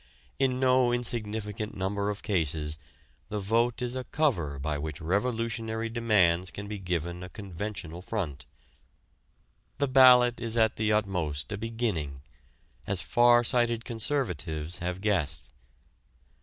[0.39, 2.79] In no insignificant number of cases
[3.29, 8.47] the vote is a cover by which revolutionary demands can be given a conventional front.
[9.77, 12.23] The ballot is at the utmost a beginning,
[12.87, 15.51] as far sighted conservatives have guessed.